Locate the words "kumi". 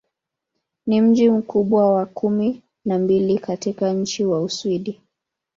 2.05-2.61